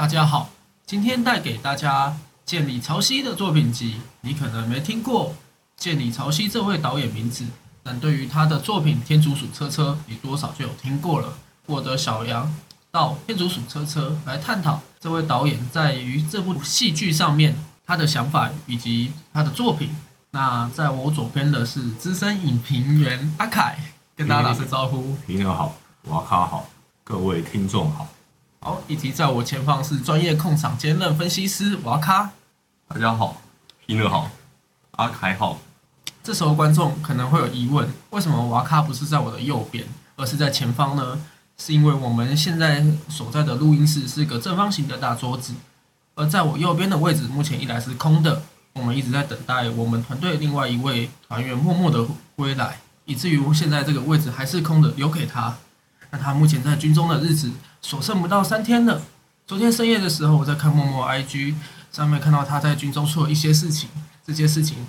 [0.00, 0.48] 大家好，
[0.86, 2.16] 今天带给大家
[2.46, 4.00] 建里潮汐的作品集。
[4.22, 5.34] 你可能没听过
[5.76, 7.44] 建里潮汐这位导演名字，
[7.82, 11.34] 但对于他的作品《天竺鼠车车》，你多少就有听过了。
[11.66, 12.50] 我的小杨
[12.90, 17.54] 到《天竺鼠车车》来探讨这位导演在于这部戏剧上面
[17.84, 19.94] 他的想法以及他的作品。
[20.30, 23.78] 那在我左边的是资深影评员阿凯，
[24.16, 25.14] 跟大家打声招呼。
[25.26, 26.66] 评论好，瓦卡好，
[27.04, 28.08] 各位听众好。
[28.62, 32.30] 好，以及在我前方是专业控场兼任分析师瓦卡。
[32.86, 33.40] 大家好，
[33.86, 34.30] 评论好，
[34.90, 35.58] 阿凯好。
[36.22, 41.18] 这时候观众可能会有疑问：为什么瓦卡不是在我的右边，而是在前方呢？
[41.56, 45.54] 是因为我们现在所在的录音室是个正方形的大桌子，
[46.14, 48.42] 而在我右边的位置目前依然是空的。
[48.74, 55.56] 我们一直在等待我们团队另外一位团员默默的归来，以至于现在这个位置还是空的，留给他。
[56.10, 59.02] 那他目前在军中的日子所剩不到三天了。
[59.46, 61.54] 昨天深夜的时候，我在看默默 IG
[61.90, 63.88] 上面看到他在军中做了一些事情，
[64.24, 64.86] 这些事情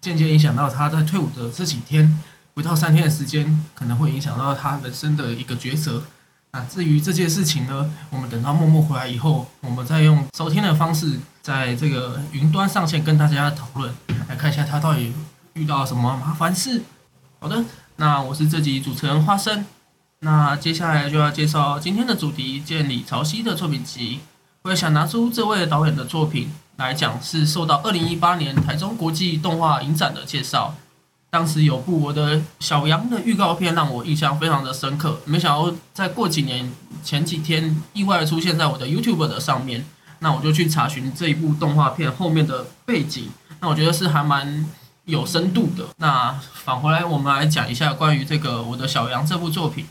[0.00, 2.18] 间接影响到他在退伍的这几天，
[2.54, 6.02] 不到三天的时间，可能会影响到他人生的一个抉择。
[6.52, 13.94] 那至于这件事情呢，我们等到默默回来以后，我们再用收听的方式，在这个云端上线跟大家讨论，
[14.28, 15.12] 来看一下他到底
[15.54, 16.82] 遇到什么麻烦事。
[17.40, 17.64] 好的，
[17.96, 19.64] 那我是这集主持人花生，
[20.24, 24.20] 那接下来就要介绍今天的主题——建立潮汐的作品集。
[24.62, 30.76] 我也想拿出这位导演的作品来讲，是受到二零一八年台中国际动画影展的介绍。
[31.28, 36.70] 当时有部我的小羊的预告片让我印象非常的深刻，没想到在过几年
[37.02, 39.84] 前几天意外出现在我的 YouTube 的上面，
[40.20, 43.28] 那我就去查询这一部动画片后面的背景，
[43.58, 44.64] 那我觉得是还蛮
[45.06, 45.84] 有深度的。
[45.96, 49.84] 那返回来我们来讲一下关于这个我的小羊这部作品，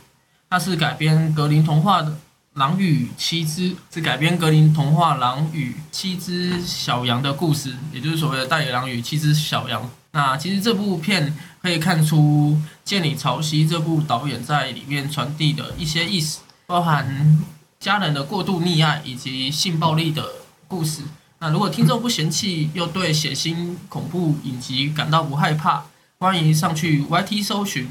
[0.52, 2.12] 它是改编格林童话的
[2.56, 9.90] 《狼与七只》，是改编格林童话《狼与七只小羊》的故事，也就是所谓的大野狼与七只小羊。
[10.12, 17.42] 那其实这部片可以看出《建里潮汐》这部导演在里面传递的一些意思，包含
[17.80, 20.22] 家人的过度溺爱以及性暴力的
[20.68, 21.04] 故事。
[21.40, 25.86] 那如果听众不嫌弃，又对血腥恐怖影集感到不害怕，
[26.20, 27.88] 欢迎上去 YT 搜寻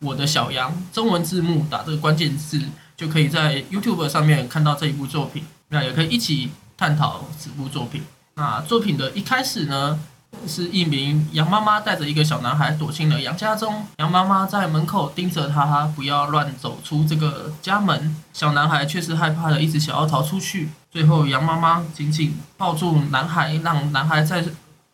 [0.00, 2.62] 我的小羊中文字幕，打这个关键字，
[2.96, 5.44] 就可以在 YouTube 上面看到这一部作品。
[5.68, 8.02] 那也可以一起探讨这部作品。
[8.34, 9.98] 那作品的一开始呢？
[10.46, 18.14] 是一名羊妈妈带着一个小男孩躲进了羊家中，羊妈妈在门口盯着他，不要乱走出这个家门。
[18.34, 20.68] 小男孩却是害怕的，一直想要逃出去。
[20.90, 24.44] 最后，羊妈妈紧紧抱住男孩，让男孩在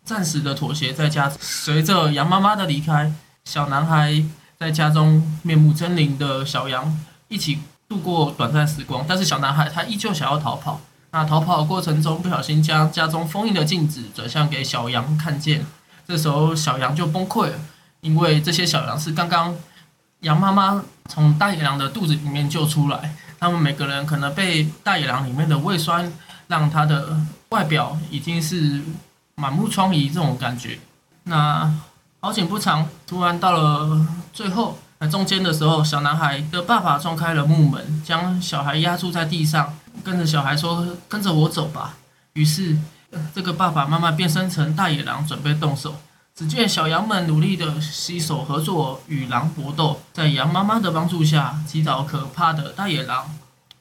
[0.04, 1.28] 暂时的妥协在家。
[1.40, 3.12] 随着羊妈妈的离开，
[3.44, 4.24] 小男孩
[4.58, 6.96] 在家中面目狰狞的小羊
[7.28, 10.80] 一起度过短暂时光，但是小男孩他依旧想要逃跑。
[11.10, 15.64] 那逃跑的过程中，不小心将家中封印的镜子转向给小羊看见，
[16.08, 17.58] 这时候小羊就崩溃了，
[18.00, 19.54] 因为这些小羊是刚刚
[20.20, 26.12] 羊妈妈从大野狼的肚子里面救出来，他们每个人可能被大野狼里面的胃酸
[26.48, 27.16] 让他的
[27.50, 28.82] 外表已经是
[29.36, 30.80] 满目疮痍这种感觉。
[31.24, 31.72] 那
[32.24, 34.00] 好景不长，突然到了
[34.32, 39.74] 最后，那中间的时候，小男孩的爸爸撞开了木门，将小孩压住在地上。
[40.02, 41.96] 跟着小孩说：“跟着我走吧。”
[42.32, 42.78] 于是，
[43.34, 45.96] 这个爸爸慢慢变身成大野狼，准备动手。
[46.34, 50.00] 只见小羊们努力的携手合作，与狼搏斗。
[50.14, 53.34] 在羊妈妈的帮助下，击倒可怕的大野狼。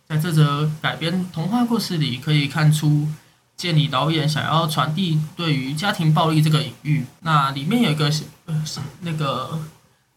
[0.05, 3.07] 在这则改编童话故事里，可以看出
[3.55, 7.05] 建里导演想要传递对于家庭暴力这个隐喻。
[7.21, 8.11] 那里面有一个
[8.45, 8.63] 呃，
[9.01, 9.59] 那个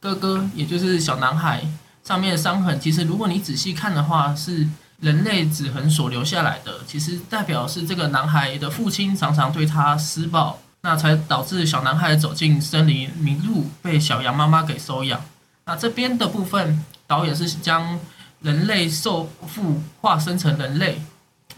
[0.01, 1.63] 哥哥，也就是小男孩
[2.03, 4.69] 上面的伤痕，其实如果你仔细看的话，是。
[4.99, 15.23] 人类指痕所留下来的，其实代表是这个男孩的父亲常常对他施暴，那才导致小男孩走进森林迷路，被小羊妈妈给收养。
[15.67, 18.01] 那这边的部分，导演是将
[18.41, 21.03] 人类受父化身成人类，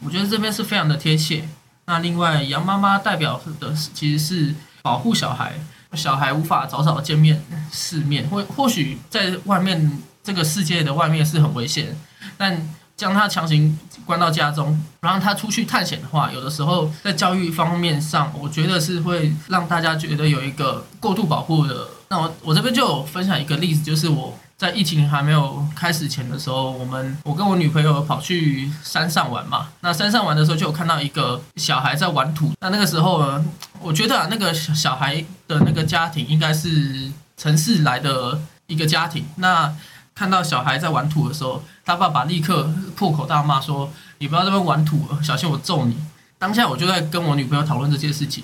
[0.03, 1.48] 我觉得这边是非常的贴切。
[1.88, 5.54] 那另外，羊妈妈代表的是其实是保护小孩，
[5.94, 7.42] 小孩无法早早见面
[7.72, 11.96] 世面，或或许在外面这个世界的外面是很危险，
[12.36, 12.74] 但。
[12.98, 21.86] 将他强行关到家中，不让他出去探险的话，有的时候在教育方面上，我觉得是会让大家觉得有一个过度保护的。
[22.08, 29.69] 那我我这边就有分享一个例子，就是我在疫情还没有开始前的时候，我们我跟我女朋友跑去山上玩嘛。
[29.83, 32.51] 那山上玩的时候，就有看到一个小孩在玩土。
[32.60, 33.45] 那那个时候呢，
[33.81, 39.25] 我觉得啊，那个小孩的那个家庭应该是城市来的一个家庭。
[39.37, 39.72] 那
[40.13, 43.89] 看到小孩在玩土的时候，他爸爸立刻破口大骂说
[44.19, 45.97] ：“你不要这边玩土了，小心我揍你。
[46.37, 48.43] 当下我就在跟我女朋友讨论这件事情，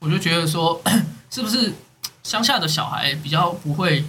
[0.00, 0.78] 我就觉得说，
[1.32, 1.72] 是不是
[2.22, 4.04] 乡下的小孩比较不会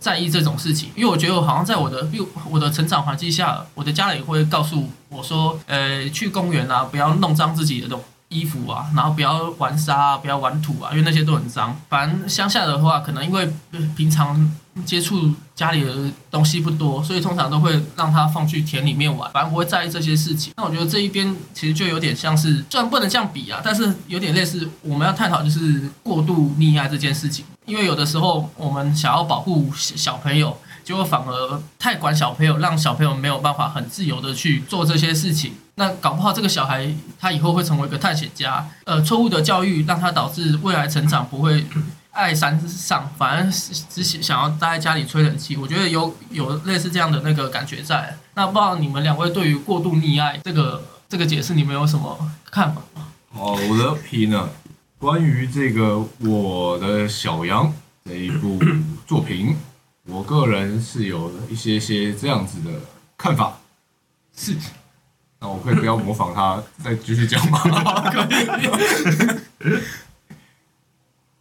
[0.00, 0.90] 在意这种事情？
[0.94, 11.78] 因为我觉得我好像在我的，比如我的成长环境下，我的家人也会告诉我说，呃，去公园啊，不要弄脏自己的东衣服啊，然后不要玩沙，不要玩土啊，因为那些都很脏。
[11.88, 13.48] 反正乡下的话，可能因为
[13.96, 14.50] 平常
[14.84, 15.94] 接触家里的
[16.30, 20.52] 东西不多，所以通常都会让他放去田里面玩，反正不会在意这些事情。
[20.56, 27.44] 那我觉得这一边其实就有点像是，虽然不能这样比啊，但是有点类似我们要探讨就是过度溺爱这件事情。
[27.66, 30.54] 因为有的时候我们想要保护小小朋友，
[30.84, 35.54] 结果反而太管小朋友，让小朋友没有办法很自由的去做这些事情。
[35.76, 38.68] 那搞不好这个小孩他以后会成为一个探险家。
[38.84, 41.64] 呃，错误的教育让他导致未来成长不会
[42.14, 45.56] 爱山上，反而是只想要待在家里吹冷气。
[45.56, 48.16] 我觉得有有类似这样的那个感觉在。
[48.34, 52.18] 那不知道你们两位对于过度溺爱这个这个解释，你们有什么
[52.50, 53.06] 看法吗？
[53.32, 54.48] 哦，我的批呢，
[54.98, 57.72] 关于这个我的小羊
[58.04, 58.58] 这一部
[59.06, 59.56] 作品，
[60.06, 62.70] 我个人是有一些些这样子的
[63.18, 63.58] 看法。
[64.36, 64.56] 是，
[65.40, 67.60] 那我可以不要模仿他再继续讲吗？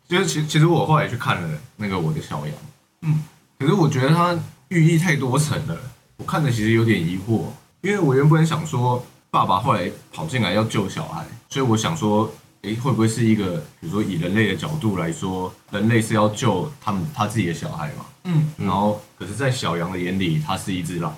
[0.08, 2.56] 就是其其实我后来去看了那个我的小羊，
[3.02, 3.24] 嗯，
[3.60, 4.38] 可是我觉得它
[4.70, 5.78] 寓意太多层了，
[6.18, 7.46] 我看的其实有点疑惑，
[7.82, 18.06] 因为我原本想说爸爸后来跑进来要救小孩，所以我想说，诶，会不会是一个比如说以人类的角度来说，人类是要救他们他自己的小孩嘛？
[18.26, 21.14] 嗯，然后可是，在小羊的眼里，它是一只狼，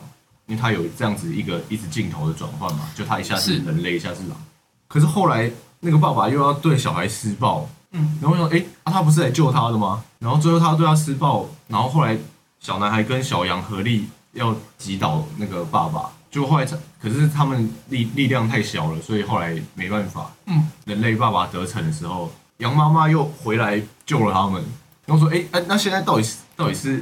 [0.48, 4.32] 因为它有这样子一个一直镜头的转换嘛，就它一下是是人类，一下是狼。
[4.88, 10.03] 可是后来那个爸爸又要对小孩施暴，嗯，然后我想，哎、啊，他不是来救他的吗？
[10.19, 12.18] 然后最后他对他施暴，然后后来
[12.59, 24.62] 小男孩跟小羊合力要击倒那个爸爸，就后来他可是他们力力量太小了，所以后来没办法，嗯，人类爸爸得逞的时候，羊妈妈又回来救了他们，
[25.06, 27.01] 然后说，哎、哎、那现在到底是到底是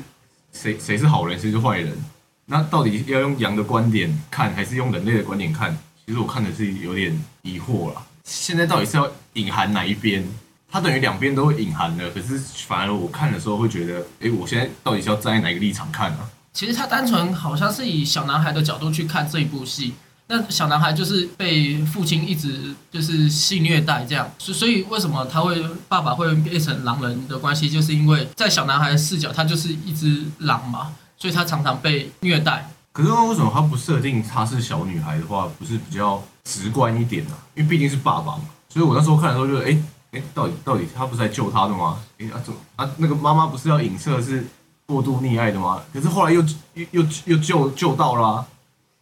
[0.52, 1.98] 谁谁是好人，谁是坏人？
[2.46, 5.76] 那到底要用羊的观点看，还是用人类的观点看？
[6.06, 8.04] 其实我看的是有点疑惑啦。
[8.26, 10.28] 现在到底是要隐含哪一边？
[10.74, 12.36] 它等于两边都隐含了，可是
[12.66, 16.28] 反而我看的时候会觉得，诶，我现在到底是要站在哪一个立场看啊？
[16.52, 19.94] 其实他单纯好像是以小男孩的角度去看这一部戏，
[20.26, 32.68] 那小男孩就是被父亲一直就是性虐待这样，所所以为什么他会爸爸会变成狼人的关系，就是因为在小男孩的视角，他就是一只狼嘛，所以他常常被虐待。
[32.92, 38.42] 可是为什么他不设定他是小女孩的话，不是比较直观一点呢、因为毕竟是爸爸嘛。
[38.70, 39.80] 所以我那时候看的时候就，诶，
[40.14, 42.00] 诶，到底到底他不是来救他的吗？
[42.20, 44.46] 诶啊怎么啊那个妈妈不是要影射是
[44.86, 45.82] 过度溺爱的吗？
[45.94, 46.42] 可是后来又
[46.76, 48.46] 又又又救救到啦、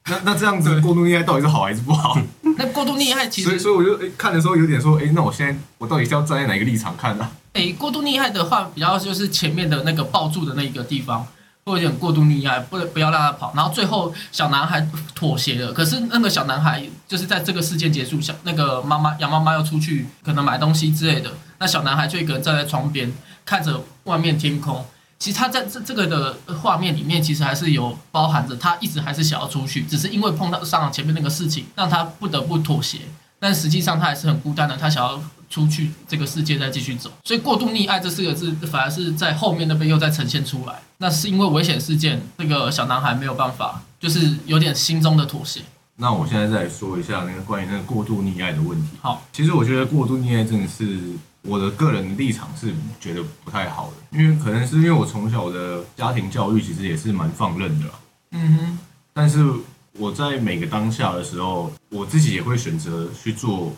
[0.07, 2.17] 那那这样子过度溺爱到底是好还是不好？
[2.57, 7.31] 那过度溺爱其所以实，所以我就诶看的时候有点说，诶，那我现在我到底是要站在哪个立场看呢、啊？
[7.53, 11.25] 诶，过度溺爱的话，比较就是前面的那个抱住的那一个地方。
[11.65, 15.71] 会有点过度溺爱，不不要让他跑，然后最后小男孩妥协了。
[15.71, 23.11] 可是那个小男孩就是在这个事件结束，小那个妈妈杨妈妈要出去可能买东西之类的，那小男孩就一个人站在窗边
[23.45, 24.85] 看着外面天空。
[25.19, 32.97] 其实他在这这个的画面里面，其实还是有包含着他一直还是想要出去，只是因为碰到上前面那个事情，让他不得不妥协。
[33.39, 37.11] 但实际上他还是很孤单的，他想要出去这个世界再继续走。
[37.23, 40.81] 所以“过度溺爱”这四个字，反而是在后面那边又再呈现出来。
[40.97, 45.61] 那是因为危险事件，这个小男孩没有办法，就是有点心中的妥协。
[45.97, 48.87] 那我现在再来说一下那个关于那个过度溺爱的问题。
[49.01, 50.99] 好，其实我觉得过度溺爱真的是
[51.43, 57.93] 我的个人立场是觉得不太好的，因为可能是因为我从小的家庭教育其实也是蛮放任的啦，
[58.31, 58.79] 嗯哼，
[59.13, 59.45] 但是
[59.93, 63.73] 我在每个当下的时候，我自己也会选择去做，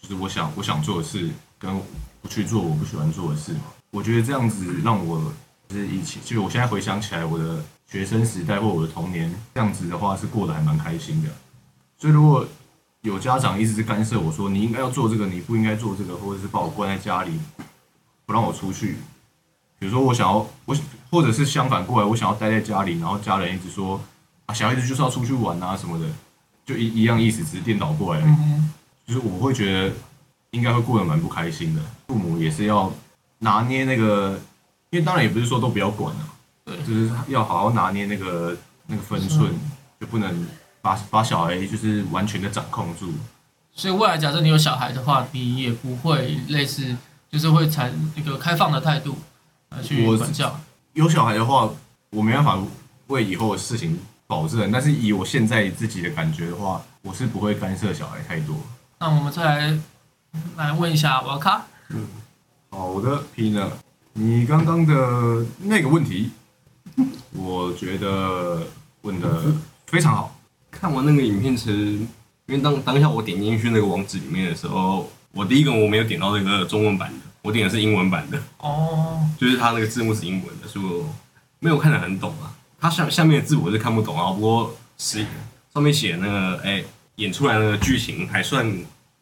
[0.00, 1.28] 就是我想我想做的事，
[1.58, 1.70] 跟
[2.22, 3.60] 不去做我不喜欢做的事嘛。
[3.90, 5.32] 我觉得这样子让我
[5.68, 11.28] 就是一起，就是我现在回想起来，我的学生时代或我的童年，这样子的话是过得还蛮开心的。
[11.98, 12.46] 所以如果
[13.02, 17.38] 有家长一直是干涉我说你应该要做这个，你不应该做这个，或者是把我关在家里，
[18.26, 18.96] 不让我出去。
[19.78, 20.76] 比如说我想要我，
[21.10, 24.00] 或者是相反过来，我想要待在家里，然后家人一直说
[24.46, 26.06] 啊，小孩子就是要出去玩啊什么的，
[26.64, 28.34] 就一一样意思，只是颠倒过来而已。
[29.10, 29.92] 就是我会觉得
[30.52, 31.82] 应该会过得蛮不开心的。
[32.06, 32.92] 父母也是要
[33.40, 34.38] 拿捏那个，
[34.90, 36.30] 因为当然也不是说都不要管啊，
[36.64, 39.52] 对就是要好好拿捏那个那个分寸，
[39.98, 40.46] 就不能
[40.80, 43.12] 把把小孩就是完全的掌控住。
[43.74, 46.96] 所以未来假设你有小孩的话，你也不会类似，
[47.28, 49.18] 就是会采一个开放的态度
[49.70, 50.60] 呃去管教。
[50.92, 51.68] 有小孩的话，
[52.10, 52.56] 我没办法
[53.08, 53.98] 为以后的事情
[54.28, 58.56] 保证，但是以我现在自己的感觉的话，我是不会干涉小孩太多。
[59.02, 59.78] 那我们再来
[60.58, 61.64] 来问一下瓦卡，
[62.68, 63.66] 好的，Pina，
[64.12, 66.32] 你刚刚的那个问题，
[67.32, 68.62] 我觉得
[69.00, 69.54] 问的
[69.86, 70.36] 非常好。
[70.70, 72.08] 看完那个影片时，因
[72.48, 81.06] 为当当下我点进去那个网址里面的时候，我第一个我没有点到那个中文版的，我点的是英文版的，哦，就是它那个字幕是英文的，所以我
[81.58, 82.52] 没有看得很懂啊。
[82.78, 85.24] 它下下面的字我是看不懂啊，不过是
[85.72, 86.84] 上面写那个哎、
[87.20, 88.66] 演出来的剧情还算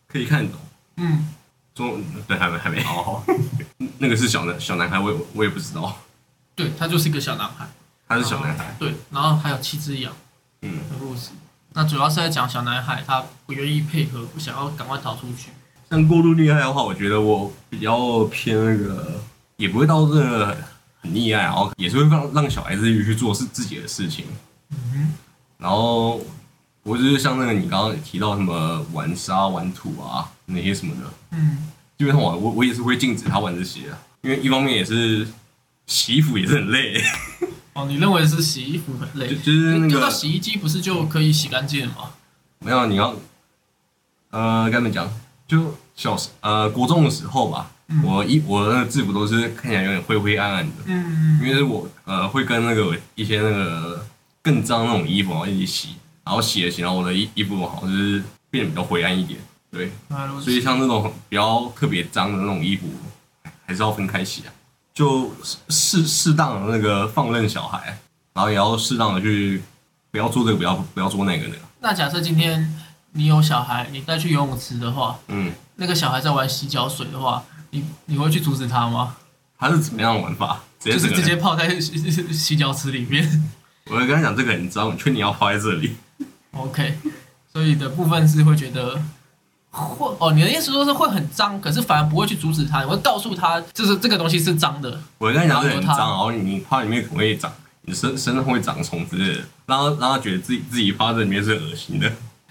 [0.07, 0.61] 可以看得懂。
[0.97, 1.29] 嗯，
[1.75, 3.25] 中对还没还没，好，
[3.99, 5.99] 那个是小男小男孩，我也我也不知道，
[6.55, 7.69] 对他就是一个小男孩，
[8.07, 10.13] 他是小男孩，对，然后还有七只羊。
[10.63, 11.31] 嗯，的故事。
[11.75, 15.51] 那主要是在讲小男孩他不愿意配合，不想要赶快逃出去。
[15.91, 19.21] 像过度溺爱的话，我觉得我比较偏那个，
[19.57, 20.57] 也不会到这个
[21.01, 24.25] 很溺爱，然后也是会让让小孩子去做是自己的事情，
[24.71, 25.15] 嗯
[25.59, 26.21] 然后
[26.89, 31.03] 不会就是像那个你刚刚提到什么玩沙、玩土啊那些什么的，
[31.33, 31.69] 嗯，
[31.99, 35.29] 基本上我我我也是会禁止他玩这些啊，因为一方面也是
[35.87, 36.99] 洗衣服也是很累，
[37.75, 39.43] 哦，你认为是洗衣服很累就？
[39.43, 42.11] 就是那个洗衣机不是就可以洗干净了吗？
[42.61, 43.15] 没有你要
[44.31, 45.07] 呃跟他们讲，
[45.47, 50.73] 就小时呃国中的时候吧，嗯我一我的那个制服都是看起来有点灰灰暗暗的。
[50.87, 54.05] 嗯因为是我呃会跟那个一些那个
[54.43, 55.89] 更脏那种衣服然后一起洗，
[56.29, 59.91] 然后洗了洗，然后我的衣衣服好像就是变得比较灰暗一点，对，
[60.43, 62.87] 所以像那种比较特别脏的那种衣服，
[63.65, 64.53] 还是要分开洗啊，
[64.93, 65.33] 就
[65.71, 67.99] 适适当的那个放任小孩，
[68.35, 69.63] 然后也要适当的去
[70.11, 72.79] 不要做这个，不要不要做那个那个，那假设今天
[73.13, 79.17] 你有小孩，你带去游泳池的话，嗯，那个小孩在玩洗脚水的话，你你会去阻止他吗？
[79.59, 80.61] 他是怎么样的玩法？
[80.79, 81.99] 直接就是直接泡在洗
[82.31, 83.51] 洗脚池里面。
[83.91, 85.97] 我会跟他讲这个很脏，你确定要泡在这里？
[86.53, 86.99] OK，
[87.53, 89.01] 所以的部分是会觉得
[89.71, 95.01] 会哦，你的意思说是会很脏，可是反而不会去阻止他，你会告诉他，就是这个东西是脏的。
[95.19, 97.53] 我会跟他讲这个很脏，然后你怕里面可能会长，
[97.83, 102.11] 你身身上会长虫之类的，让他让他觉得自己自己趴在里面是恶心的。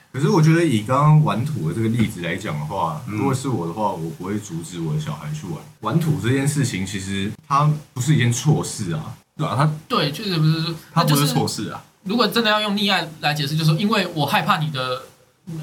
[0.10, 6.86] 可是我觉得以刚刚玩土的这个例子来讲的话，嗯如果是我的话，我不会阻止我的小孩去玩玩土这件事情。
[6.86, 15.02] 其实它不是一件错事啊，对啊，它对，确实不是说，他不是错事啊，如果真的要用溺爱来解释，就是说因为我害怕你的，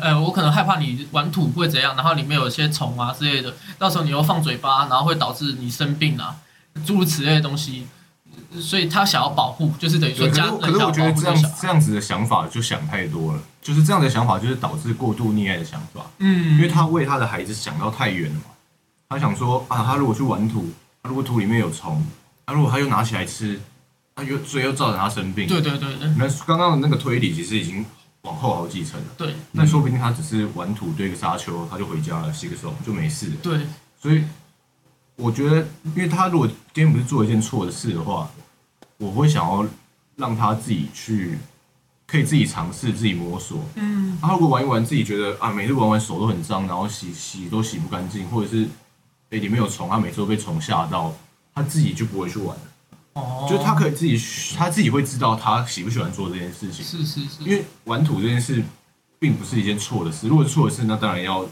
[0.01, 6.37] 呃，我可能害怕你玩土会怎样，然后里面有一些虫啊之类的，到时候你又放嘴巴，然后会导致你生病啊，
[6.87, 7.87] 诸如此类的东西，
[8.61, 18.47] 所以他想要保护，就是等于说家是可是我觉得这样这样子的想法就想太多了，就是这样的想法就是导致过度溺爱的想法，嗯，因为他为他的孩子想到太远了嘛，
[19.09, 20.69] 他想说啊，他如果去玩土，
[21.03, 22.05] 他如果土里面有虫，
[22.47, 23.61] 他如果他又拿起来吃，
[24.17, 25.49] 他又所以又造成他生病。
[25.49, 27.85] 对对对对那刚刚的那个推理其实已经
[28.23, 29.07] 往后好几层了。
[29.17, 33.33] 对那说不定他只是玩土堆个沙丘，他就回家了，洗个手就没事了。
[33.43, 33.61] 对，
[34.01, 34.25] 所以
[35.17, 38.31] 我觉得，因为他如果今天不是做一件错的事的话，
[38.99, 39.67] 我会想要
[40.17, 41.39] 让他自己去，
[42.07, 43.59] 可以自己尝试、自己摸索。
[43.75, 48.67] 嗯，他如果玩一玩，自己觉得啊，每次玩完手都很脏，然后洗洗都洗不干净，或者是
[49.31, 51.15] 哎里面有虫，他每次都被虫吓到，
[51.55, 52.63] 他自己就不会去玩了。
[53.15, 54.21] 哦，就是他可以自己，
[54.57, 56.85] 他自己会知道他喜不喜欢做这件事情。
[56.85, 58.63] 是是是，因为玩土这件事
[59.19, 61.47] 并不是一件错的事，如果是错的事，那当然要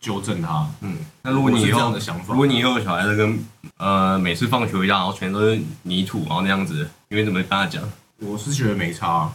[0.00, 0.68] 纠正他。
[0.80, 3.38] 嗯，那如果你我是这样以后的想法如果你以后有小孩子跟
[3.78, 7.82] 呃每次放学回家，然后全都是泥土，然后那样子，你会怎么跟他讲？
[8.20, 9.32] 我是觉得没差，啊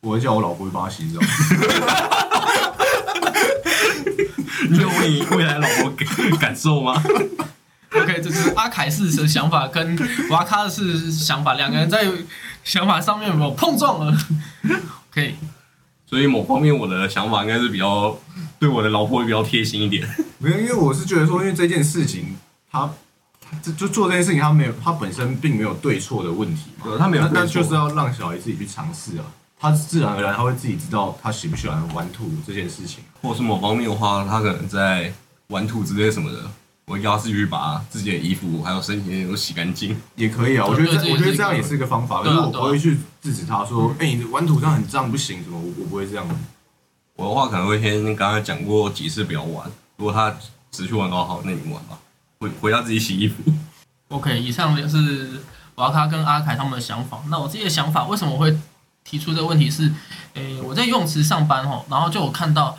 [0.00, 1.20] 我会叫我老婆去帮他洗澡。
[4.70, 7.02] 你有为未来老婆感感受吗？
[8.10, 9.96] OK，这是阿凯式的想法跟
[10.30, 12.06] 瓦卡是想法，两个人在
[12.64, 14.18] 想法上面有没有碰撞了？
[15.10, 15.34] 可以，
[16.06, 18.18] 所以某方面我的想法应该是比较
[18.58, 20.08] 对我的老婆会比较贴心一点。
[20.38, 22.36] 没有，因为我是觉得说，因为这件事情，
[22.70, 22.90] 他
[23.40, 26.86] 他就就做这件事情，他没有，他本身并没有对错的问题嘛。
[26.86, 29.24] 对他没有那那对错就是要让小孩自己去尝试啊。
[29.58, 33.04] 他自然而然他会自己知道他喜不喜欢玩土这件事情。
[33.20, 35.12] 或是某方面的话，他可能在
[35.48, 36.38] 玩土之类什么的，
[36.90, 39.96] 我会叫他自己去把自己的衣服还有身体都洗干净。
[40.16, 46.26] 也可以啊，我觉得我觉得这样也是一个方法，可对啊是我不会去制止他说，哎、你玩土这样很脏，不行，什么，我我不会这样。
[47.14, 50.34] 我的话可能会先刚刚讲过几次不要玩，如果他
[50.72, 51.96] 只去玩的话，好，那你们玩吧，
[52.40, 53.36] 回回家自己洗衣服。
[54.08, 55.40] OK，以上就是
[55.76, 57.22] 瓦卡跟阿凯他们的想法。
[57.28, 58.58] 那我自己的想法，为什么我会
[59.04, 59.92] 提出这个问题是，
[60.34, 62.76] 诶、我在游泳池上班吼，然后就有看到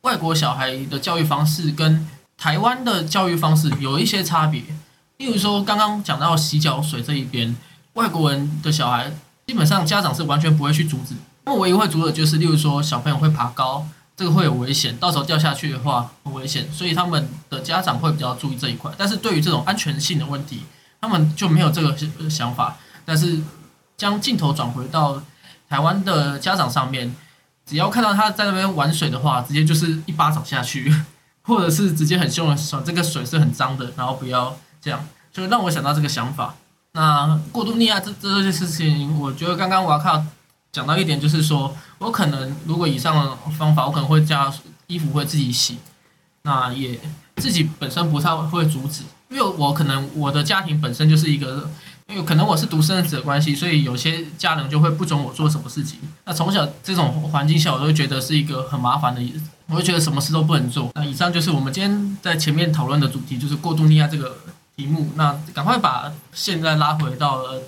[0.00, 4.62] 外国小孩的教育方式跟台湾的教育方式有一些差别。
[5.18, 7.54] 例如说，刚刚讲到洗脚水这一边，
[7.94, 9.12] 外国人的小孩
[9.48, 13.84] 基本上家长是完全不会去阻止那唯一会阻止就是，例如说小朋友会爬高，
[14.16, 18.92] 这个会有危险，到时候掉下去的话很危险，所以他们的家长会比较注意这一块。
[18.96, 20.62] 但是对于这种安全性的问题，
[21.00, 21.96] 他们就没有这个
[22.30, 22.76] 想法。
[23.04, 23.40] 但是
[23.96, 25.20] 将镜头转回到
[25.68, 27.12] 台湾的家长上面，
[27.66, 30.94] 只要看到他在那边玩水的话，直接就是一巴掌下去，
[31.48, 36.54] 或者是直接很凶的说这个水是很脏的，然后不要这样，就让我想到这个想法。
[36.92, 40.22] 那过度溺爱这这些事情，我觉得刚刚我要靠
[40.70, 44.52] 讲到一点，就是说我可能如果以上的方法，我可能会加
[44.88, 45.78] 衣服会自己洗，
[46.42, 47.00] 那也
[47.36, 51.70] 自己本身不太会阻止，因为我可能我的家庭本身就是一个，
[52.08, 55.98] 因为可能我是独生子的关系，所以有些家人就会不准我做什么事情。
[56.24, 59.20] 那从小这种环境下，我都会觉得是一个很麻烦的，
[59.66, 60.90] 我会觉得什么事都不能做。
[60.94, 64.38] 那以上就是我们今天在前面讨论的主题，就是过度溺爱这个
[64.74, 65.10] 题目。
[65.16, 67.60] 那赶快把现在拉回到了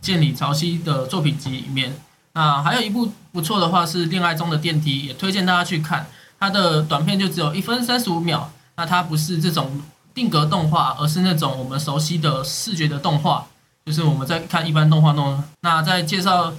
[0.00, 1.94] 建里潮汐的作品集里面。
[2.32, 6.06] 那还有一部不错的话是《恋爱中的电梯》，也推荐大家去看。
[6.40, 9.82] 它的短片就只有一分三十五秒，那它不是这种
[10.14, 13.46] 定格动画，而是那种我们熟悉的视觉的动画，
[13.84, 15.42] 就是我们在看一般动画那种。
[15.60, 16.52] 那在介绍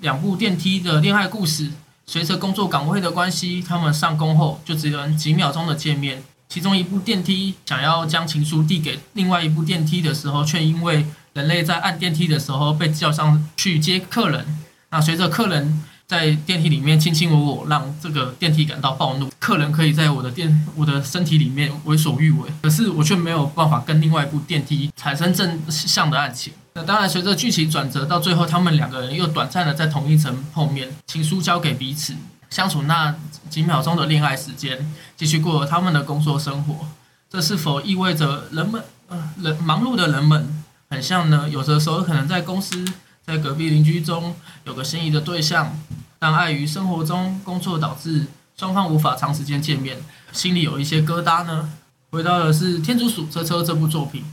[0.00, 1.70] 两部电梯的恋爱故事，
[2.06, 6.22] 随着工作岗位的关系，他们上工后就只能几秒钟的见面。
[6.48, 14.46] 其中一部电梯想要将情书递给另外一部电梯的时候，却因为人类在按电梯的时候被叫上去接客人。
[14.90, 15.82] 那随着客人。
[16.06, 19.28] 在电梯里面卿卿我我，让这个电梯感到暴怒。
[19.40, 26.52] 客人可以在我的电我的身体里面为所欲为，可是我却没有办法跟另外一部电梯产生正向的爱情。
[26.74, 32.14] 那当然，随着剧情转折，到最后他们两个人又短暂的在同一层碰面，情书交给彼此，
[32.50, 33.12] 相处那
[33.50, 36.86] 几秒钟的恋爱时间，继续过他们的工作生活。
[37.28, 41.48] 这是否意味着人们呃人忙碌的人们很像呢？
[41.48, 42.84] 有的时候可能在公司。
[43.26, 45.76] 在隔壁邻居中有个心仪的对象，
[46.18, 49.98] 但碍于生活中工作导致双方无法长时间见面，
[50.32, 51.72] 心里有一些疙瘩呢。
[52.10, 54.24] 回到的是《天竺鼠车车》这部作品，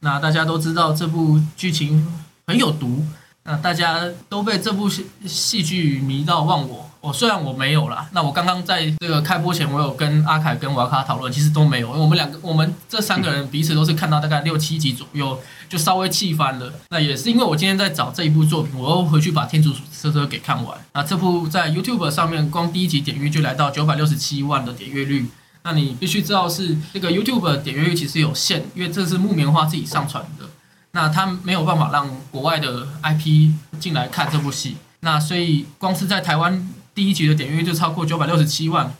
[0.00, 2.04] 那大家都知道这部剧情
[2.48, 3.06] 很有毒。
[3.44, 6.85] 那大家都被这部戏戏剧迷到忘我。
[7.06, 11.88] 我虽然我没有啦，那我刚刚在这个开播前，我有跟阿凯跟瓦卡讨论，其实都没有。
[11.88, 15.38] 我们两个，我们这三个人彼此都是看到大概六七集左右，
[15.68, 16.72] 就稍微气翻了。
[16.90, 20.76] 那也是因为我今天在找这一部作品，我又回去把《天竺车车》给看完。
[20.94, 25.30] 那这部在 YouTube 上面，光第一集点阅就来到九百六十七万的点阅率。
[25.62, 30.44] 那你必须知道是这个 YouTube 点阅率其实有限，因为这是木棉花自己上传的。
[30.90, 38.90] 那他没有办法让国外的 IP 进来看这部戏，那所以光是在台湾第一集的点阅就超过九百六十七万，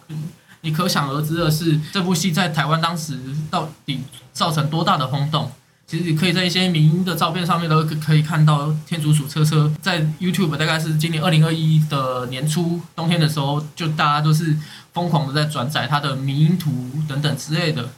[0.61, 3.19] 你可想而知的是这部戏在台湾当时
[3.51, 4.03] 到底
[4.35, 5.51] 造成多大的轰动。
[5.87, 14.55] 其实你可以在一些民音的照片上面都可以看到天竺鼠车车在 YouTube 大概是今年二零二一的年初冬天的时候，就大家都是
[14.93, 17.89] 疯狂的在转载它的民音图等等之类的。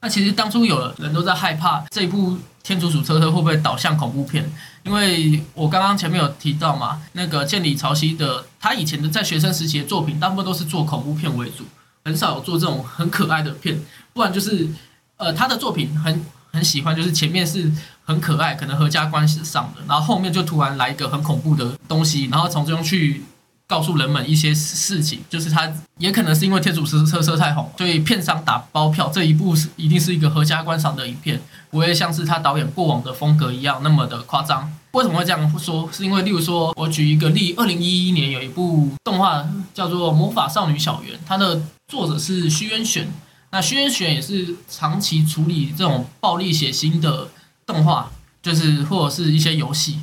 [0.00, 2.32] 那其实当初有人都在害怕这部
[2.68, 4.44] 《天竺鼠车车》会不会导向恐怖片，
[4.82, 11.64] 因为我刚刚前面有提到嘛，那个建里潮汐的他以前的在学生时期的作品，大部分都是做恐怖片为主，
[12.04, 13.80] 很少有做这种很可爱的片，
[14.12, 14.68] 不然就是
[15.16, 17.72] 呃他的作品很很喜欢，就是前面是
[18.04, 23.22] 很可爱，可能合家关系上的，然后后面就突然来一个很恐怖的东西，然后从中去。
[23.68, 31.38] 告诉人们一些事情，就是他也可能是因为天竺鼠车车太红，所以片商打包票，这一部是一定是一个合家观赏的影片，
[31.70, 34.72] 不会像是他导演过往的风格一样那么的夸张。
[34.92, 35.86] 为什么会这样说？
[35.92, 43.06] 是因为例如说，我举一个例，二零一一年有一部动画叫做《魔法少女小圆》，它的作者是虚渊玄，
[43.50, 47.28] 那虚渊玄也是长期处理这种暴力血腥的
[47.66, 50.00] 动画，就是或者是一些游戏，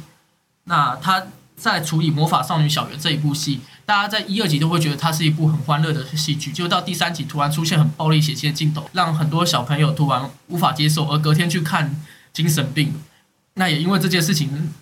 [0.65, 1.23] 那他。
[1.55, 12.01] 在处理《魔法少女小圆》这一部戏，大家在一二集都会觉得它是一部很欢乐的戏剧，就到第三集突然出现很暴力血腥的镜头，让很多小朋友突然无法接受，而隔天去看
[12.33, 12.93] 精神病。
[13.53, 14.73] 那也因为这件事情，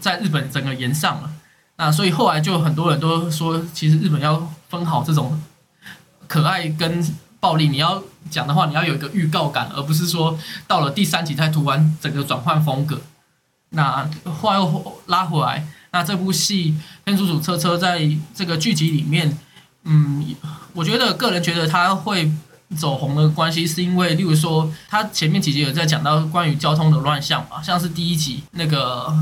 [0.00, 1.30] 在日本整个延上了。
[1.76, 5.42] 那所以后来就很多人都说，其实日本要分好这种
[6.28, 7.02] 可爱跟
[7.40, 13.00] 暴力，你要讲的话，你要有一个预告感，而不是说到了第三集才突然整个转换风格。
[13.70, 14.06] 那
[14.40, 15.66] 话又拉回来。
[15.92, 16.72] 那这部戏
[17.04, 19.38] 《天竺鼠车车》在这个剧集里面，
[19.84, 20.24] 嗯，
[20.72, 22.32] 我觉得个人觉得它会
[22.78, 29.14] 走红的关系，是因为，例如说，他前面几集有在讲到关于交通的乱象嘛，像是第一集那个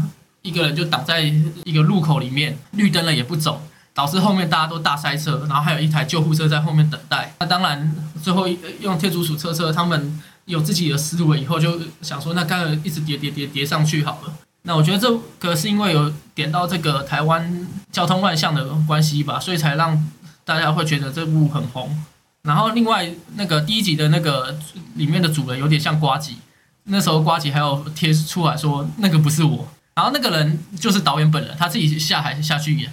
[0.42, 1.22] 一个人就挡在
[1.64, 3.60] 一个路口里面，绿灯了也不走，
[3.92, 7.34] 导致后面大家都大塞车，然后还有一台救护车在后面等待。
[7.40, 8.46] 那当然，最后
[8.80, 14.32] 用天竺鼠车车，他们有自己的思维以后，就想说，那干脆一直叠叠叠叠上去好了。
[14.62, 20.06] 那我觉得这个是因为有点到这个台湾交通乱象的关系吧，所以才让
[20.44, 22.04] 大家会觉得这部很红。
[22.42, 24.58] 然后另外那个第一集的那个
[24.94, 26.36] 里面的主人有点像瓜吉，
[26.84, 32.92] 那时候瓜吉还有贴出来说那个不是我，然后那个人就是导演本人，他自己下海下去演，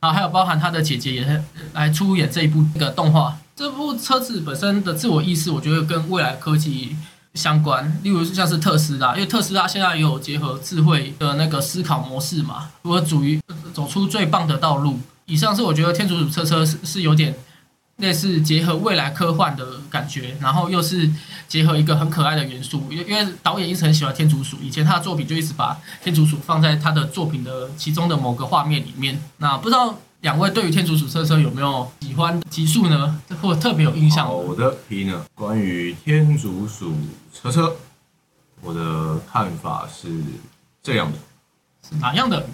[0.00, 3.36] 然后还有包含他的姐姐也来出演这一部那个动画。
[3.56, 6.96] 这部车子本身的自我意识，我觉得跟未来科技。
[7.38, 13.40] 相关，例如像是特斯拉，因为特斯拉现在也有结合智慧的那个思考模式嘛，如何属于
[13.72, 14.98] 走出最棒的道路。
[15.26, 17.34] 以上是我觉得天竺鼠车车是是有点
[17.98, 21.08] 类似结合未来科幻的感觉，然后又是
[21.46, 22.82] 结合一个很可爱的元素。
[22.90, 29.20] 因因为导演一直很喜欢天竺鼠，以前他的作品就一直把天竺鼠放在他的作品的其中的某个画面里面。
[29.38, 29.98] 那不知道。
[30.22, 33.20] 两位对于天竺鼠车车有没有喜欢集数呢？
[33.40, 34.28] 或特别有印象？
[34.28, 36.92] 我的皮呢，关于天竺鼠
[37.32, 37.76] 车车，
[38.60, 40.08] 我的看法是
[40.82, 41.18] 这样的。
[41.88, 42.44] 是哪样的？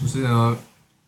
[0.00, 0.56] 就是呢，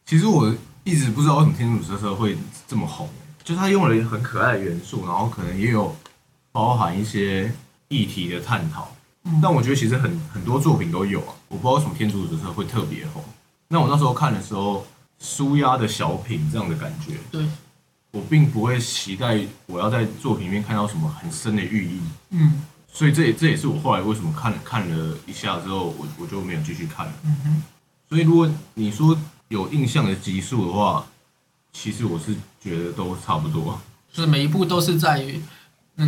[0.05, 2.37] 其实我一直不知道为什么天竺鼠车车会
[2.67, 3.09] 这么红，
[3.45, 5.95] 就是它用了很可爱的元素，然后可能也有
[6.51, 7.53] 包含一些
[7.87, 8.91] 议题的探讨。
[9.41, 13.23] 但我觉得其实很很多作品都有啊，我不知道为什么天竺鼠车车会特别红。
[13.69, 14.85] 那我那时候看的时候。
[15.21, 17.45] 舒压的小品这样的感觉，对，
[18.13, 22.01] 我并不会期待我要在作品里面看到什么很深的寓意，
[22.31, 27.63] 嗯，所以这也这也是我后来为什么看看了一下之后，我我就没有继续看了，嗯哼，
[28.09, 31.05] 所以如果你说有印象的集数的话，
[31.73, 33.81] 其实我是觉得都差不多，
[34.13, 35.43] 就是每一部都是在于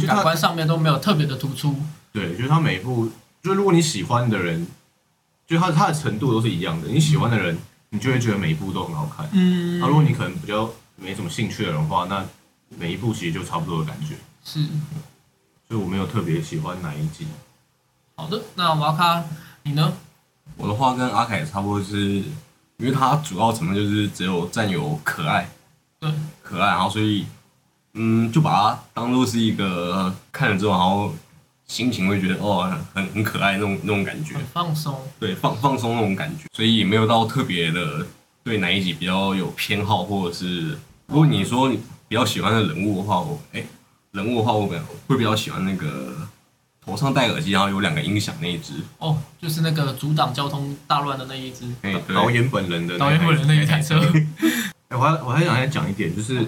[0.06, 1.74] 感官上面都没有特别的突出，
[2.12, 3.10] 对，就是它每一部，
[3.42, 4.66] 就是如果你喜欢的人，
[5.48, 7.58] 就他他的程度都是一样的，你喜欢的人。
[7.90, 9.28] 你就会觉得每一部都很好看。
[9.32, 12.24] 嗯，那如果你可能比较没什么兴趣的人话，那
[12.68, 14.14] 每一部其实就差不多的感觉。
[14.44, 14.64] 是，
[15.68, 17.26] 所以我没有特别喜欢哪一集。
[18.14, 19.24] 好的，那瓦卡
[19.64, 19.92] 你呢？
[20.56, 22.22] 我的话跟阿凯差不多，是
[22.76, 25.50] 因为它主要成分就是只有占有可爱，
[25.98, 27.26] 对，可爱，然后所以
[27.94, 31.12] 嗯，就把它当做是一个看了之后，然后。
[31.70, 38.04] 心情会觉得哦，很很可爱那种那种感觉，放松，对放放松那种感觉，所以也没有到特别的
[38.42, 41.78] 对哪一集比较有偏好，或者是如果你说你
[42.08, 43.62] 比较喜欢的人物的话，我哎
[44.10, 46.16] 人物的话我比较会比较喜欢那个
[46.84, 48.72] 头上戴耳机然后有两个音响那一只。
[48.98, 53.96] 哦，就是那个阻挡交通大乱的那一只，哎导演本人的导演本人那一台车，
[54.88, 56.44] 哎我还我还想再讲一点就是。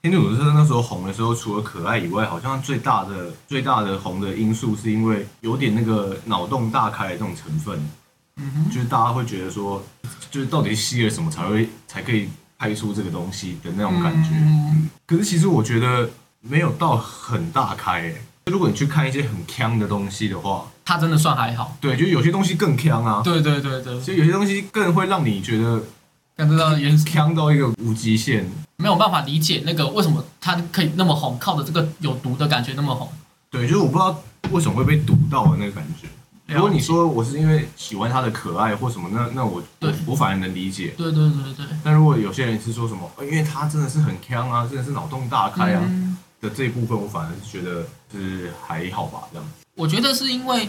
[0.00, 7.76] 天竺鼠车那时候红的时候，除了可爱以外，好像最大的最大的红的因素，是因为有点那个脑洞大开的这种成分。
[8.36, 9.82] 嗯哼，就是大家会觉得说，
[10.30, 14.30] 就是到底吸了什么才会才可以拍出这个东西的那种感觉。
[14.34, 16.08] 嗯，可是其实我觉得
[16.40, 18.22] 没有到很大开诶。
[18.46, 21.76] 如果你去看一些很强的东西的话，它真的算还好。
[21.80, 23.20] 对，就有些东西更强啊。
[23.24, 25.82] 对对对对，所以有些东西更会让你觉得。
[26.38, 33.10] 感知到原强到一个无极限，没有办法理解那个为什么它可以那么红，靠着这个有毒的感觉那么红。
[33.50, 34.16] 对，就是我不知道
[34.52, 36.06] 为什么会被毒到的那个感觉。
[36.54, 40.94] 如果你说我是因为喜欢它的可爱或什么，那那我对我反而能理解。
[40.96, 41.66] 对对对对。
[41.82, 45.82] 但如果有些人是说什么，因为它真的是很强啊，真的是脑洞大开啊
[46.40, 49.48] 的这一部分，我反而是觉得是还好吧，这样。
[49.74, 50.68] 我觉得是因为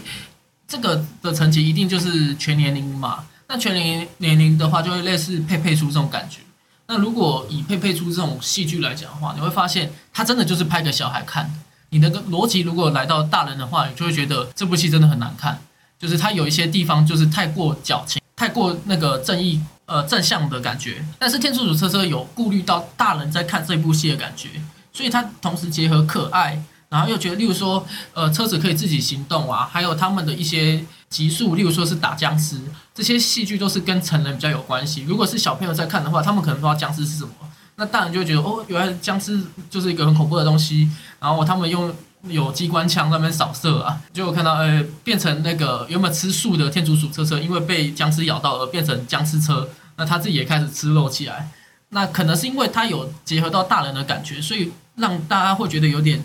[0.66, 3.24] 这个的层级一定就是全年龄嘛。
[3.52, 6.38] 那全年年龄的话，就会类似佩佩猪这种感觉。
[6.86, 11.50] 那如果以佩佩猪这种戏剧来讲的话，你会发现它真的就是拍给小孩看的。
[11.88, 15.60] 你的个逻辑如果来到大人的话，你就会觉得这部戏真的很难看。
[15.98, 21.04] 就是它有一些地方就是太过矫情，太过那个正义呃正向的感觉。
[21.18, 24.48] 但是天竺鼠车车有顾虑到大人在看这部戏的感觉，
[24.92, 26.62] 所以它同时结合可爱。
[26.88, 32.56] 然后又觉得，例如说，呃，车子可以自己行动啊，还有他们的一些集数，例如说是打僵尸，
[32.94, 35.02] 这些戏剧都是跟成人比较有关系。
[35.02, 37.30] 如果是小朋友在看的话，他们可能不知道僵尸是什么，
[37.74, 40.88] 那大人就会觉得，哦，原来僵尸就是一个很恐怖的东西。
[41.18, 41.92] 然后他们用
[42.28, 51.50] 有机关枪那边扫射啊，就看到，呃，变成那个原本吃素的天竺鼠车车，因为被僵尸咬到而变成僵尸车，那他自己也开始吃肉起来。
[51.88, 56.22] 那可能是因为他有结合到大人的感觉，所以让大家会觉得有点。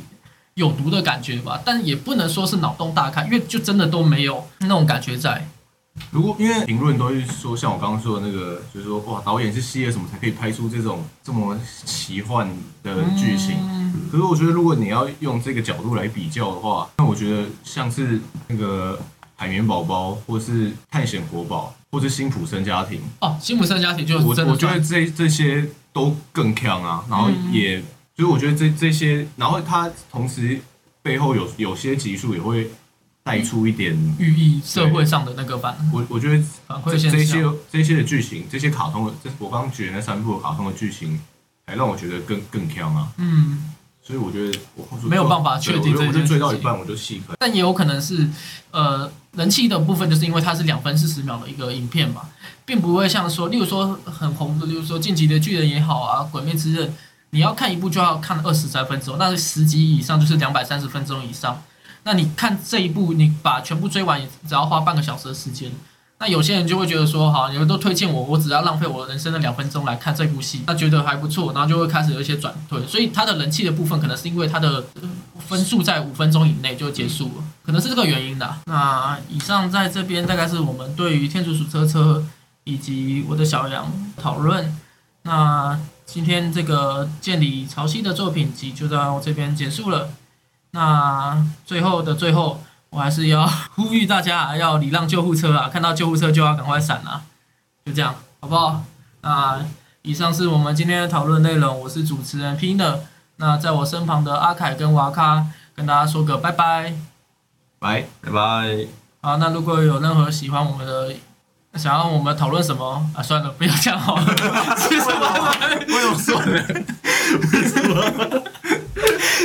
[0.55, 5.45] 有毒的感觉吧，但也不能说是脑洞大开，因为就真的都没有那种感觉在。
[6.11, 12.49] 如果因为评论都是说，像我刚刚说的那个，就是说哇，导演是吸了什么才可以拍出这种这么奇幻
[12.83, 13.57] 的剧情？
[14.09, 18.97] 可是我觉得，如果你要用这个角度来比较的话，那我觉得像是那个
[19.35, 27.83] 海绵宝宝，或是探险国宝，或是辛普森家庭哦，辛普森家庭就我我觉得这这些都更强啊，然后也。
[28.15, 30.59] 所以我觉得这这些，然后它同时
[31.01, 32.71] 背后有有些集数也会
[33.23, 37.43] 带出一点，寓意社会上的那个反我我觉得反这馈这些。
[37.71, 41.19] 这些的剧情，这些卡通的，这我刚刚举的那三部卡通的剧情，
[41.65, 43.11] 还让我觉得更更强啊。
[43.17, 47.35] 嗯，所以我觉得我没有办法确定对我就追到一半我就弃坑。
[47.37, 48.29] 但也有可能是
[48.71, 52.21] 呃人气的部分，就是因为它是两分四十秒的一个影片嘛，
[52.65, 56.87] 并不会像说，例如说很红的，例如说《进击的巨人》也好啊，《鬼灭之刃》，
[57.35, 61.61] 你要看一部就要看二十三分钟，那是十集以上就是两百三十分钟以上。
[62.03, 65.69] 那你看这一部，你把全部追完，也只要花半个小时的时间。
[66.17, 72.87] 那有些人就会觉得说，好，你们都推荐我，我只要浪费我人生的两分钟来看这部戏，那觉得还不错，然后就会开始有一些转退。
[72.87, 74.81] 所以它的人气的部分，可能是因为它的
[75.45, 78.55] 分数在五分钟以内就结束了，可能是这个原因的。
[78.67, 82.25] 那以上在这边大概是我们对于天竺鼠车车
[82.63, 84.73] 以及我的小羊讨论。
[85.25, 90.09] 那今天这个建里潮汐的作品集就到我这边结束了。
[90.69, 92.61] 那最后的最后，
[92.91, 97.23] 我还是要呼吁大家要礼让救护车啊，看到救护车就要赶快闪啊，
[97.83, 98.83] 就这样，好不好？
[99.21, 99.65] 那
[100.03, 103.05] 以上是我们今天的讨论内容，我是主持人 P 的。
[103.37, 106.93] 那在我身旁的阿凯跟瓦咖跟大家说个拜拜。
[107.79, 108.05] 拜。
[108.21, 108.87] 拜拜。
[109.21, 111.15] 好，那如果有任何喜欢我们的，
[111.75, 113.21] 想要我们讨论什么啊？
[113.21, 114.25] 算了，不要讲好了。
[114.77, 115.55] 是什么？
[115.87, 118.43] 为什么算了？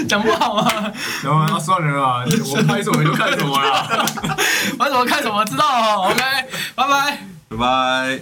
[0.08, 0.92] 讲不好吗？
[1.22, 3.86] 然后算了啊，我拍什么你就看什么啦。
[4.78, 6.10] 拍什么看什么，知道哦。
[6.10, 6.22] OK，
[6.74, 7.18] 拜拜。
[7.50, 8.18] 拜拜。